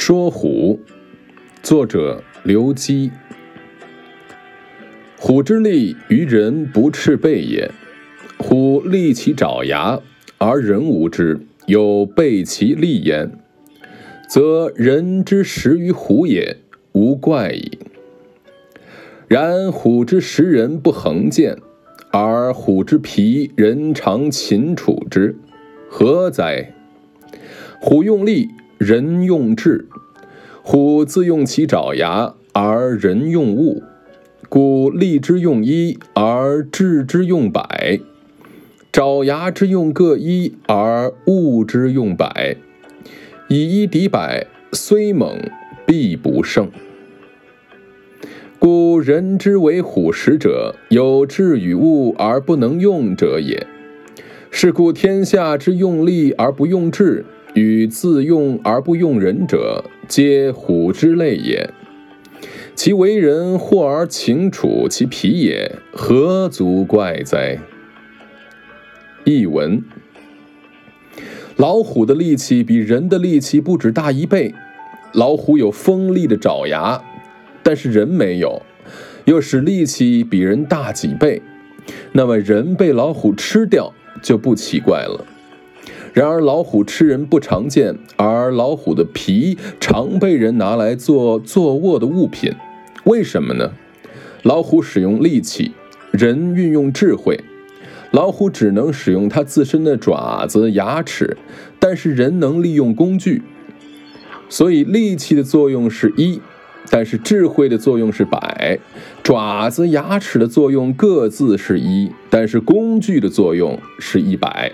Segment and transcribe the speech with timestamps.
[0.00, 0.78] 说虎，
[1.60, 3.10] 作者刘基。
[5.18, 7.68] 虎之利于人不赤背也。
[8.38, 10.00] 虎利其爪牙，
[10.38, 13.32] 而人无之，有背其利焉，
[14.28, 16.58] 则人之食于虎也，
[16.92, 17.78] 无怪矣。
[19.26, 21.58] 然虎之食人不恒见，
[22.12, 25.36] 而虎之皮人常擒处之，
[25.90, 26.72] 何哉？
[27.80, 28.48] 虎用力。
[28.78, 29.88] 人用智，
[30.62, 33.82] 虎自用其爪牙，而人用物，
[34.48, 38.00] 故利之用一，而智之用百；
[38.92, 42.56] 爪牙之用各一，而物之用百。
[43.48, 45.36] 以一敌百，虽猛，
[45.84, 46.70] 必不胜。
[48.60, 53.66] 故人之为虎食者，有智与物而不能用者也。
[54.52, 57.24] 是故天下之用力而不用智。
[57.54, 61.70] 与自用而不用人者，皆虎之类也。
[62.74, 67.58] 其为人惑而请处其皮也，何足怪哉？
[69.24, 69.82] 译文：
[71.56, 74.54] 老虎的力气比人的力气不止大一倍。
[75.12, 77.02] 老虎有锋利的爪牙，
[77.64, 78.62] 但是人没有，
[79.24, 81.42] 又使力气比人大几倍。
[82.12, 85.24] 那么人被老虎吃掉就不奇怪了。
[86.18, 92.52] 然而老虎吃人不常见，而老虎的皮常被人拿来做坐卧的物品，
[93.04, 93.70] 为什么呢？
[94.42, 95.70] 老虎使用力气，
[96.10, 97.38] 人运用智慧。
[98.10, 101.36] 老虎只能使用它自身的爪子、牙齿，
[101.78, 103.42] 但是人能利用工具。
[104.48, 106.40] 所以力气的作用是一，
[106.90, 108.80] 但是智慧的作用是百。
[109.22, 114.72] 爪子、牙齿的作用各自是一，但是工具的作用是一百。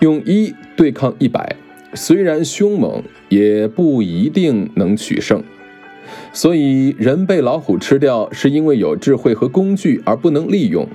[0.00, 1.56] 用一对抗一百，
[1.94, 5.42] 虽然凶猛，也不一定能取胜。
[6.32, 10.86] 所以，人被老虎吃掉，是因为有智慧和工具而不能利用。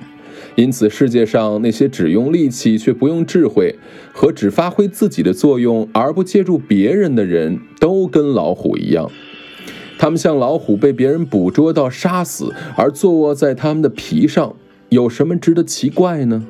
[0.56, 3.76] 因此，世界上那些只用力气却不用智慧，
[4.12, 9.10] 和只发挥自己的作用而不借助别人的人，都跟老虎一样。
[9.98, 14.54] 他们像老虎被别人捕捉到杀死，而坐卧在他们的皮上，
[14.88, 16.46] 有什么值得奇怪呢？